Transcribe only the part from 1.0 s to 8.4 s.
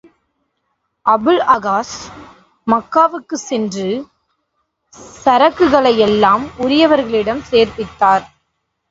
Abul As மக்காவுக்குச் சென்று சரக்குகளை எல்லாம் உரியவர்களிடம் சேர்ப்பித்தார்.